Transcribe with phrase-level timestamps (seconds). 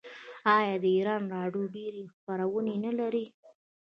[0.55, 3.25] آیا د ایران راډیو ډیرې خپرونې نلري؟